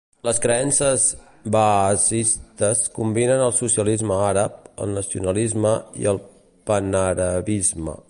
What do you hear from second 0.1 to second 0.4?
Les